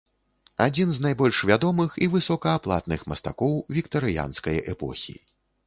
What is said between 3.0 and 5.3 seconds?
мастакоў віктарыянскай эпохі.